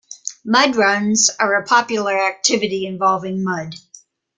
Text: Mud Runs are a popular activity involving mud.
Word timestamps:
Mud 0.43 0.75
Runs 0.77 1.29
are 1.39 1.53
a 1.61 1.63
popular 1.63 2.19
activity 2.19 2.87
involving 2.87 3.43
mud. 3.43 3.75